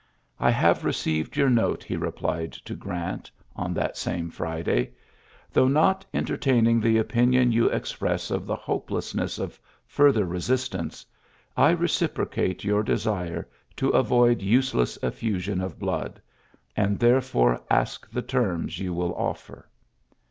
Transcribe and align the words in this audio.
''I 0.39 0.49
have 0.49 0.83
received 0.83 1.37
your 1.37 1.51
note," 1.51 1.83
he 1.83 1.95
replied 1.95 2.53
to 2.53 2.73
Grant 2.73 3.29
on 3.55 3.71
that 3.75 3.95
same 3.97 4.31
Friday. 4.31 4.93
*' 5.21 5.51
Though 5.53 5.67
not 5.67 6.03
entertaining 6.11 6.79
the 6.81 6.97
opinion 6.97 7.51
you 7.51 7.67
express 7.69 8.31
of 8.31 8.47
the 8.47 8.57
hoi)elessness 8.57 9.37
of 9.37 9.59
further 9.85 10.25
resistance, 10.25 11.05
I 11.55 11.69
reciprocate 11.69 12.63
your 12.63 12.81
desire 12.81 13.47
to 13.75 13.89
avoid 13.89 14.41
useless 14.41 14.97
eflftision 15.03 15.63
of 15.63 15.77
blood, 15.77 16.19
and 16.75 16.97
therefore 16.97 17.61
ask 17.69 18.09
the 18.09 18.23
terms 18.23 18.79
you 18.79 18.95
will 18.95 19.13
oflFer." 19.13 19.65